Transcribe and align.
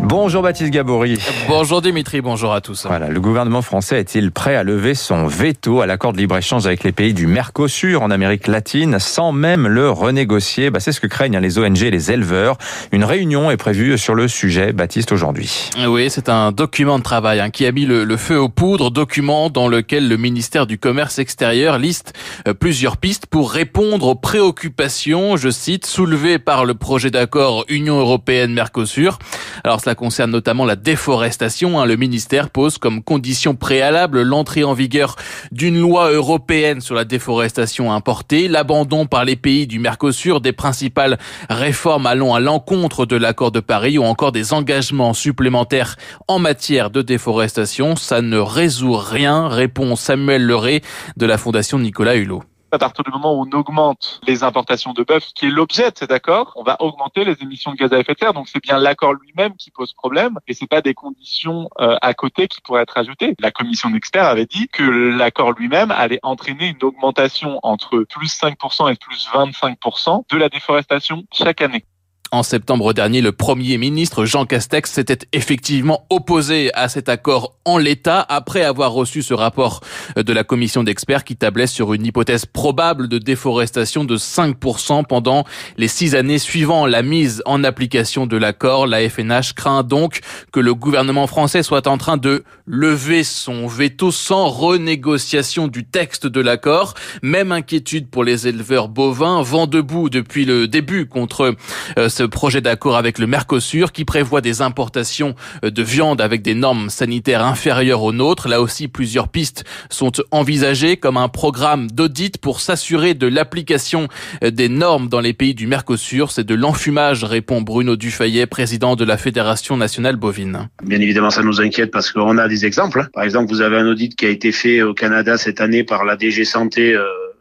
Bonjour 0.00 0.42
Baptiste 0.42 0.70
Gabory. 0.70 1.18
Bonjour 1.48 1.82
Dimitri, 1.82 2.20
bonjour 2.20 2.54
à 2.54 2.60
tous. 2.60 2.86
Voilà, 2.86 3.08
le 3.08 3.20
gouvernement 3.20 3.62
français 3.62 3.98
est-il 3.98 4.30
prêt 4.30 4.54
à 4.54 4.62
lever 4.62 4.94
son 4.94 5.26
veto 5.26 5.80
à 5.80 5.86
l'accord 5.86 6.12
de 6.12 6.18
libre-échange 6.18 6.66
avec 6.66 6.84
les 6.84 6.92
pays 6.92 7.12
du 7.12 7.26
Mercosur 7.26 8.02
en 8.02 8.10
Amérique 8.10 8.46
latine 8.46 8.98
sans 9.00 9.32
même 9.32 9.66
le 9.66 9.90
renégocier? 9.90 10.70
Bah, 10.70 10.80
C'est 10.80 10.92
ce 10.92 11.00
que 11.00 11.08
craignent 11.08 11.36
hein, 11.36 11.40
les 11.40 11.58
ONG 11.58 11.82
et 11.82 11.90
les 11.90 12.12
éleveurs. 12.12 12.58
Une 12.92 13.04
réunion 13.04 13.50
est 13.50 13.56
prévue 13.56 13.98
sur 13.98 14.14
le 14.14 14.28
sujet, 14.28 14.72
Baptiste, 14.72 15.10
aujourd'hui. 15.10 15.70
Oui, 15.86 16.08
c'est 16.10 16.28
un 16.28 16.52
document 16.52 16.98
de 16.98 17.02
travail 17.02 17.40
hein, 17.40 17.50
qui 17.50 17.66
a 17.66 17.72
mis 17.72 17.84
le, 17.84 18.04
le, 18.04 18.16
feu 18.16 18.38
aux 18.38 18.48
poudres, 18.48 18.90
document 18.90 19.50
dans 19.50 19.68
lequel 19.68 20.08
le 20.08 20.16
ministère 20.16 20.66
du 20.66 20.78
Commerce 20.78 21.18
extérieur 21.18 21.78
liste 21.78 22.14
euh, 22.46 22.54
plusieurs 22.54 22.98
pistes 22.98 23.26
pour 23.26 23.50
répondre 23.50 24.06
aux 24.06 24.14
préoccupations, 24.14 25.36
je 25.36 25.50
cite, 25.50 25.86
soulevées 25.86 26.38
par 26.38 26.64
le 26.64 26.74
projet 26.74 27.10
d'accord 27.10 27.64
Union 27.68 27.98
européenne-Mercosur. 27.98 29.18
Alors 29.64 29.80
cela 29.88 29.94
concerne 29.94 30.30
notamment 30.30 30.66
la 30.66 30.76
déforestation. 30.76 31.80
Hein. 31.80 31.86
Le 31.86 31.96
ministère 31.96 32.50
pose 32.50 32.76
comme 32.76 33.02
condition 33.02 33.54
préalable 33.54 34.20
l'entrée 34.20 34.62
en 34.62 34.74
vigueur 34.74 35.16
d'une 35.50 35.80
loi 35.80 36.10
européenne 36.10 36.82
sur 36.82 36.94
la 36.94 37.06
déforestation 37.06 37.90
importée, 37.90 38.48
l'abandon 38.48 39.06
par 39.06 39.24
les 39.24 39.34
pays 39.34 39.66
du 39.66 39.78
Mercosur 39.78 40.42
des 40.42 40.52
principales 40.52 41.16
réformes 41.48 42.04
allant 42.04 42.34
à 42.34 42.40
l'encontre 42.40 43.06
de 43.06 43.16
l'accord 43.16 43.50
de 43.50 43.60
Paris 43.60 43.96
ou 43.96 44.04
encore 44.04 44.30
des 44.30 44.52
engagements 44.52 45.14
supplémentaires 45.14 45.96
en 46.26 46.38
matière 46.38 46.90
de 46.90 47.00
déforestation. 47.00 47.96
Ça 47.96 48.20
ne 48.20 48.36
résout 48.36 48.92
rien, 48.92 49.48
répond 49.48 49.96
Samuel 49.96 50.44
Leray 50.44 50.82
de 51.16 51.24
la 51.24 51.38
Fondation 51.38 51.78
Nicolas 51.78 52.16
Hulot 52.16 52.42
à 52.70 52.78
partir 52.78 53.04
du 53.04 53.10
moment 53.10 53.34
où 53.34 53.46
on 53.46 53.58
augmente 53.58 54.20
les 54.26 54.42
importations 54.42 54.92
de 54.92 55.02
bœuf, 55.02 55.24
qui 55.34 55.46
est 55.46 55.50
l'objet 55.50 55.90
de 55.90 55.98
cet 55.98 56.12
accord, 56.12 56.52
on 56.56 56.62
va 56.62 56.76
augmenter 56.80 57.24
les 57.24 57.36
émissions 57.42 57.72
de 57.72 57.76
gaz 57.76 57.92
à 57.92 57.98
effet 57.98 58.14
de 58.14 58.18
serre. 58.18 58.34
Donc 58.34 58.48
c'est 58.48 58.62
bien 58.62 58.78
l'accord 58.78 59.14
lui-même 59.14 59.54
qui 59.56 59.70
pose 59.70 59.92
problème 59.94 60.38
et 60.46 60.54
c'est 60.54 60.66
pas 60.66 60.82
des 60.82 60.94
conditions 60.94 61.70
euh, 61.80 61.96
à 62.02 62.14
côté 62.14 62.48
qui 62.48 62.60
pourraient 62.60 62.82
être 62.82 62.98
ajoutées. 62.98 63.34
La 63.40 63.50
commission 63.50 63.90
d'experts 63.90 64.26
avait 64.26 64.46
dit 64.46 64.68
que 64.68 64.82
l'accord 64.82 65.52
lui-même 65.52 65.90
allait 65.90 66.20
entraîner 66.22 66.68
une 66.68 66.82
augmentation 66.82 67.58
entre 67.62 68.00
plus 68.00 68.38
5% 68.38 68.92
et 68.92 68.96
plus 68.96 69.28
25% 69.32 70.24
de 70.30 70.36
la 70.36 70.48
déforestation 70.48 71.24
chaque 71.32 71.62
année. 71.62 71.84
En 72.30 72.42
septembre 72.42 72.92
dernier, 72.92 73.22
le 73.22 73.32
Premier 73.32 73.78
ministre 73.78 74.26
Jean 74.26 74.44
Castex 74.44 74.92
s'était 74.92 75.26
effectivement 75.32 76.04
opposé 76.10 76.70
à 76.74 76.90
cet 76.90 77.08
accord 77.08 77.54
en 77.64 77.78
l'état 77.78 78.20
après 78.28 78.62
avoir 78.64 78.92
reçu 78.92 79.22
ce 79.22 79.32
rapport 79.32 79.80
de 80.14 80.32
la 80.34 80.44
commission 80.44 80.84
d'experts 80.84 81.24
qui 81.24 81.36
tablait 81.36 81.66
sur 81.66 81.94
une 81.94 82.04
hypothèse 82.04 82.44
probable 82.44 83.08
de 83.08 83.16
déforestation 83.16 84.04
de 84.04 84.18
5% 84.18 85.06
pendant 85.06 85.44
les 85.78 85.88
six 85.88 86.14
années 86.14 86.38
suivant 86.38 86.84
la 86.84 87.00
mise 87.00 87.42
en 87.46 87.64
application 87.64 88.26
de 88.26 88.36
l'accord. 88.36 88.86
La 88.86 89.08
FNH 89.08 89.54
craint 89.54 89.82
donc 89.82 90.20
que 90.52 90.60
le 90.60 90.74
gouvernement 90.74 91.26
français 91.28 91.62
soit 91.62 91.86
en 91.86 91.96
train 91.96 92.18
de 92.18 92.44
lever 92.66 93.24
son 93.24 93.66
veto 93.66 94.10
sans 94.10 94.48
renégociation 94.48 95.66
du 95.66 95.86
texte 95.86 96.26
de 96.26 96.42
l'accord. 96.42 96.92
Même 97.22 97.52
inquiétude 97.52 98.10
pour 98.10 98.22
les 98.22 98.48
éleveurs 98.48 98.88
bovins, 98.88 99.40
vent 99.40 99.66
debout 99.66 100.10
depuis 100.10 100.44
le 100.44 100.68
début 100.68 101.06
contre 101.06 101.54
euh, 101.96 102.08
ce 102.18 102.24
projet 102.24 102.60
d'accord 102.60 102.96
avec 102.96 103.20
le 103.20 103.28
Mercosur 103.28 103.92
qui 103.92 104.04
prévoit 104.04 104.40
des 104.40 104.60
importations 104.60 105.36
euh, 105.64 105.70
de 105.70 105.82
viande 105.84 106.20
avec 106.20 106.42
des 106.42 106.56
normes 106.56 106.90
sanitaires 106.90 107.44
inférieures 107.44 108.02
aux 108.02 108.12
nôtres. 108.12 108.48
Là 108.48 108.60
aussi, 108.60 108.88
plusieurs 108.88 109.28
pistes 109.28 109.62
sont 109.88 110.10
envisagées 110.32 110.96
comme 110.96 111.16
un 111.16 111.28
programme 111.28 111.88
d'audit 111.88 112.36
pour 112.38 112.60
s'assurer 112.60 113.14
de 113.14 113.28
l'application 113.28 114.08
euh, 114.42 114.50
des 114.50 114.68
normes 114.68 115.08
dans 115.08 115.20
les 115.20 115.32
pays 115.32 115.54
du 115.54 115.68
Mercosur. 115.68 116.32
C'est 116.32 116.42
de 116.42 116.56
l'enfumage, 116.56 117.22
répond 117.22 117.62
Bruno 117.62 117.94
Dufayet, 117.94 118.46
président 118.46 118.96
de 118.96 119.04
la 119.04 119.16
Fédération 119.16 119.76
nationale 119.76 120.16
bovine. 120.16 120.68
Bien 120.82 121.00
évidemment, 121.00 121.30
ça 121.30 121.44
nous 121.44 121.60
inquiète 121.60 121.92
parce 121.92 122.10
qu'on 122.10 122.36
a 122.36 122.48
des 122.48 122.66
exemples. 122.66 123.06
Par 123.14 123.22
exemple, 123.22 123.52
vous 123.52 123.60
avez 123.60 123.76
un 123.76 123.86
audit 123.86 124.16
qui 124.16 124.26
a 124.26 124.30
été 124.30 124.50
fait 124.50 124.82
au 124.82 124.92
Canada 124.92 125.38
cette 125.38 125.60
année 125.60 125.84
par 125.84 126.04
la 126.04 126.16
DG 126.16 126.44
Santé. 126.44 126.96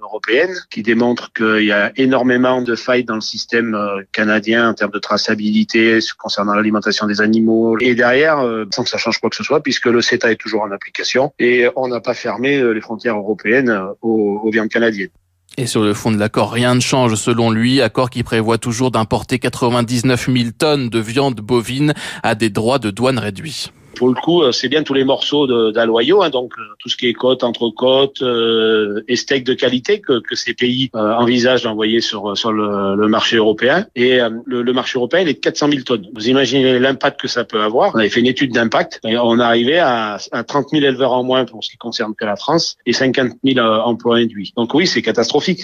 Européenne 0.07 0.55
qui 0.69 0.83
démontre 0.83 1.31
qu'il 1.33 1.65
y 1.65 1.71
a 1.71 1.91
énormément 1.95 2.61
de 2.61 2.75
failles 2.75 3.03
dans 3.03 3.15
le 3.15 3.21
système 3.21 3.75
euh, 3.75 4.01
canadien 4.11 4.69
en 4.69 4.73
termes 4.73 4.91
de 4.91 4.99
traçabilité 4.99 5.99
concernant 6.17 6.55
l'alimentation 6.55 7.07
des 7.07 7.21
animaux. 7.21 7.77
Et 7.79 7.95
derrière, 7.95 8.39
euh, 8.39 8.65
sans 8.73 8.83
que 8.83 8.89
ça 8.89 8.97
change 8.97 9.19
quoi 9.19 9.29
que 9.29 9.35
ce 9.35 9.43
soit, 9.43 9.61
puisque 9.61 9.87
le 9.87 10.01
CETA 10.01 10.31
est 10.31 10.35
toujours 10.35 10.61
en 10.61 10.71
application 10.71 11.33
et 11.39 11.67
on 11.75 11.87
n'a 11.87 11.99
pas 11.99 12.13
fermé 12.13 12.57
euh, 12.57 12.71
les 12.71 12.81
frontières 12.81 13.17
européennes 13.17 13.73
aux, 14.01 14.41
aux 14.43 14.51
viandes 14.51 14.69
canadiennes. 14.69 15.09
Et 15.57 15.65
sur 15.65 15.83
le 15.83 15.93
fond 15.93 16.11
de 16.11 16.19
l'accord, 16.19 16.51
rien 16.51 16.75
ne 16.75 16.79
change 16.79 17.15
selon 17.15 17.49
lui, 17.49 17.81
accord 17.81 18.09
qui 18.09 18.23
prévoit 18.23 18.57
toujours 18.57 18.91
d'importer 18.91 19.39
99 19.39 20.29
000 20.31 20.49
tonnes 20.57 20.89
de 20.89 20.99
viande 20.99 21.41
bovine 21.41 21.93
à 22.21 22.35
des 22.35 22.49
droits 22.49 22.79
de 22.79 22.91
douane 22.91 23.17
réduits 23.17 23.71
pour 23.97 24.07
le 24.07 24.13
coup, 24.13 24.43
euh, 24.43 24.51
c'est 24.51 24.69
bien 24.69 24.83
tous 24.83 24.93
les 24.93 25.03
morceaux 25.03 25.47
d'aloyaux, 25.71 26.21
hein, 26.21 26.29
donc 26.29 26.53
euh, 26.57 26.61
tout 26.79 26.89
ce 26.89 26.95
qui 26.95 27.07
est 27.07 27.13
côte, 27.13 27.43
entre-côte 27.43 28.21
euh, 28.21 29.03
et 29.07 29.15
steak 29.15 29.43
de 29.43 29.53
qualité 29.53 29.99
que, 29.99 30.19
que 30.19 30.35
ces 30.35 30.53
pays 30.53 30.89
euh, 30.95 31.13
envisagent 31.15 31.63
d'envoyer 31.63 31.99
sur 32.01 32.37
sur 32.37 32.51
le, 32.51 32.95
le, 32.95 33.07
marché 33.07 33.37
européen. 33.37 33.85
Et 33.95 34.19
le, 34.45 34.61
le, 34.61 34.73
marché 34.73 34.97
européen, 34.97 35.21
il 35.21 35.29
est 35.29 35.33
de 35.33 35.39
400 35.39 35.69
000 35.69 35.81
tonnes. 35.83 36.07
Vous 36.13 36.29
imaginez 36.29 36.79
l'impact 36.79 37.19
que 37.19 37.27
ça 37.27 37.43
peut 37.43 37.61
avoir. 37.61 37.95
On 37.95 37.99
avait 37.99 38.09
fait 38.09 38.19
une 38.19 38.27
étude 38.27 38.53
d'impact 38.53 38.99
on 39.03 39.39
arrivé 39.39 39.79
à, 39.79 40.17
à 40.31 40.43
30 40.43 40.69
000 40.71 40.85
éleveurs 40.85 41.11
en 41.11 41.23
moins 41.23 41.45
pour 41.45 41.63
ce 41.63 41.71
qui 41.71 41.77
concerne 41.77 42.13
que 42.15 42.25
la 42.25 42.35
France 42.35 42.77
et 42.85 42.93
50 42.93 43.31
000 43.43 43.59
emplois 43.59 44.17
induits. 44.17 44.53
Donc 44.55 44.73
oui, 44.73 44.87
c'est 44.87 45.01
catastrophique. 45.01 45.63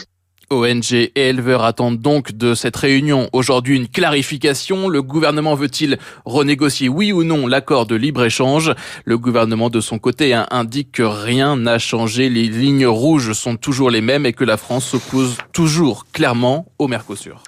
ONG 0.50 0.94
et 0.94 1.12
éleveurs 1.16 1.64
attendent 1.64 2.00
donc 2.00 2.31
de 2.31 2.54
cette 2.54 2.76
réunion 2.76 3.30
aujourd'hui 3.34 3.76
une 3.76 3.88
clarification. 3.88 4.90
Le 4.90 5.02
gouvernement 5.02 5.56
veut-il 5.56 5.98
renégocier 6.26 6.90
oui 6.90 7.12
ou 7.12 7.24
non 7.24 7.48
l'accord 7.48 7.86
de 7.86 7.96
libre-échange? 7.96 8.74
Le 9.06 9.18
gouvernement 9.18 9.70
de 9.70 9.81
son 9.81 10.00
côté 10.00 10.34
indique 10.34 10.92
que 10.92 11.04
rien 11.04 11.56
n'a 11.56 11.80
changé, 11.80 12.30
les 12.30 12.48
lignes 12.48 12.88
rouges 12.88 13.34
sont 13.34 13.56
toujours 13.56 13.90
les 13.90 14.02
mêmes 14.02 14.26
et 14.26 14.34
que 14.34 14.44
la 14.44 14.58
France 14.58 14.86
s'oppose 14.86 15.38
toujours 15.52 16.06
clairement 16.12 16.66
au 16.78 16.88
Mercosur. 16.88 17.44